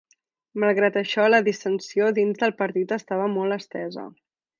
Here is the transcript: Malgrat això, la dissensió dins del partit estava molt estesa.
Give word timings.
Malgrat 0.61 0.95
això, 1.01 1.25
la 1.33 1.41
dissensió 1.47 2.07
dins 2.21 2.39
del 2.45 2.55
partit 2.63 2.95
estava 2.99 3.29
molt 3.35 3.59
estesa. 3.59 4.07